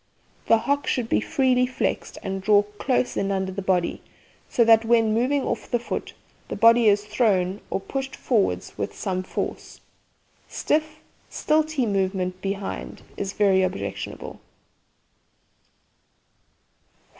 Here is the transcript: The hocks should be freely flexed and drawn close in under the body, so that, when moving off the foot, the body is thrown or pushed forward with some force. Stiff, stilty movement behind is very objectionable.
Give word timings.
The 0.47 0.57
hocks 0.57 0.89
should 0.89 1.09
be 1.09 1.21
freely 1.21 1.67
flexed 1.67 2.17
and 2.23 2.41
drawn 2.41 2.63
close 2.79 3.15
in 3.15 3.29
under 3.31 3.51
the 3.51 3.61
body, 3.61 4.01
so 4.49 4.63
that, 4.63 4.83
when 4.83 5.13
moving 5.13 5.43
off 5.43 5.69
the 5.69 5.77
foot, 5.77 6.15
the 6.47 6.55
body 6.55 6.87
is 6.87 7.05
thrown 7.05 7.61
or 7.69 7.79
pushed 7.79 8.15
forward 8.15 8.63
with 8.77 8.95
some 8.97 9.21
force. 9.21 9.79
Stiff, 10.49 11.01
stilty 11.29 11.85
movement 11.87 12.41
behind 12.41 13.03
is 13.15 13.33
very 13.33 13.61
objectionable. 13.61 14.39